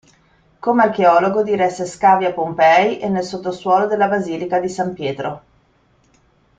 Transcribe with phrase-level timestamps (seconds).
[0.57, 5.41] Come archeologo diresse scavi a Pompei e nel sottosuolo della Basilica di San Pietro.